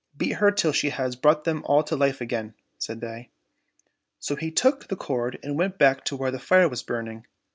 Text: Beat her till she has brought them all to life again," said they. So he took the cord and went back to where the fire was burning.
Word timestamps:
Beat 0.17 0.37
her 0.37 0.49
till 0.49 0.71
she 0.71 0.89
has 0.89 1.15
brought 1.15 1.43
them 1.43 1.63
all 1.65 1.83
to 1.83 1.95
life 1.95 2.21
again," 2.21 2.55
said 2.79 3.01
they. 3.01 3.29
So 4.19 4.35
he 4.35 4.49
took 4.49 4.87
the 4.87 4.95
cord 4.95 5.37
and 5.43 5.55
went 5.59 5.77
back 5.77 6.03
to 6.05 6.15
where 6.15 6.31
the 6.31 6.39
fire 6.39 6.67
was 6.67 6.81
burning. 6.81 7.27